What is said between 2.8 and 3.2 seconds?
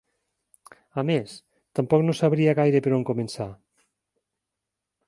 per on